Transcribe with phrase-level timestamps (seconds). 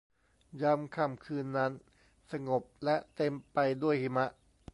[0.61, 1.71] ยามค่ำคืนนั้น
[2.31, 4.27] สงบและเต็มไปด้วยหิมะ